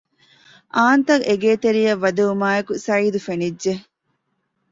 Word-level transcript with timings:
އާންތަށް 0.77 1.25
އެގޭތެރެއަށް 1.29 2.01
ވަދެވުމާއެކު 2.03 2.73
ސަޢީދު 2.85 3.19
ފެނިއްޖެ 3.25 3.73